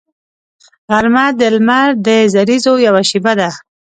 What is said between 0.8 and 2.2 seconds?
غرمه د لمر د